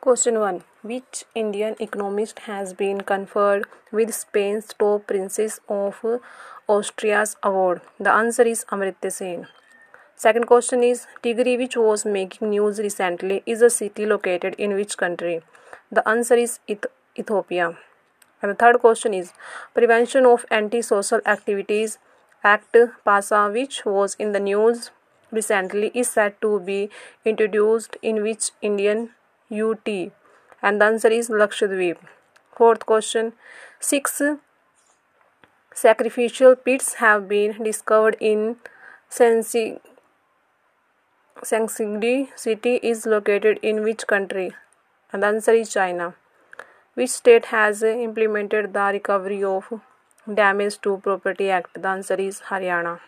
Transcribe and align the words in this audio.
Question 0.00 0.38
1 0.38 0.62
Which 0.82 1.24
Indian 1.34 1.74
economist 1.80 2.38
has 2.50 2.72
been 2.72 3.00
conferred 3.00 3.64
with 3.90 4.14
Spain's 4.14 4.68
top 4.78 5.08
princess 5.08 5.58
of 5.68 6.20
Asturias 6.68 7.34
award? 7.42 7.80
The 7.98 8.12
answer 8.12 8.44
is 8.44 8.64
Amartya 8.70 9.10
Sen. 9.10 9.48
Second 10.14 10.46
question 10.46 10.84
is 10.84 11.08
Tigray, 11.24 11.58
which 11.58 11.76
was 11.76 12.04
making 12.04 12.50
news 12.50 12.78
recently, 12.78 13.42
is 13.44 13.60
a 13.60 13.70
city 13.70 14.06
located 14.06 14.54
in 14.56 14.74
which 14.74 14.96
country? 14.96 15.42
The 15.90 16.08
answer 16.08 16.36
is 16.36 16.60
Ethiopia. 16.68 17.76
And 18.40 18.52
the 18.52 18.54
third 18.54 18.78
question 18.78 19.12
is 19.12 19.32
Prevention 19.74 20.26
of 20.26 20.46
Antisocial 20.52 21.20
Activities 21.26 21.98
Act 22.44 22.76
PASA, 23.04 23.50
which 23.52 23.84
was 23.84 24.14
in 24.14 24.30
the 24.30 24.38
news 24.38 24.92
recently, 25.32 25.90
is 25.92 26.08
said 26.08 26.40
to 26.40 26.60
be 26.60 26.88
introduced 27.24 27.96
in 28.00 28.22
which 28.22 28.52
Indian 28.62 29.10
UT? 29.50 29.88
And 30.62 30.80
the 30.80 30.84
answer 30.84 31.08
is 31.08 31.28
Lakshadweep. 31.28 31.96
Fourth 32.56 32.84
question 32.86 33.32
Six 33.80 34.20
sacrificial 35.74 36.56
pits 36.56 36.94
have 36.94 37.28
been 37.28 37.62
discovered 37.62 38.16
in 38.20 38.56
Sensi. 39.08 39.80
Sanxingdui 41.42 42.28
city 42.36 42.80
is 42.82 43.06
located 43.06 43.60
in 43.62 43.84
which 43.84 44.06
country? 44.06 44.50
And 45.12 45.22
the 45.22 45.28
answer 45.28 45.52
is 45.52 45.72
China. 45.72 46.14
Which 46.94 47.10
state 47.10 47.46
has 47.46 47.84
implemented 47.84 48.72
the 48.72 48.90
Recovery 48.92 49.44
of 49.44 49.72
Damage 50.42 50.80
to 50.80 50.96
Property 50.98 51.48
Act? 51.48 51.80
The 51.80 51.88
answer 51.88 52.14
is 52.14 52.40
Haryana. 52.48 52.98